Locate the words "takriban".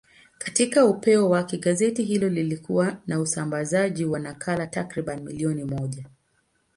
4.67-5.23